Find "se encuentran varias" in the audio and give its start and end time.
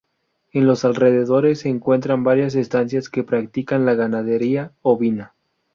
1.59-2.55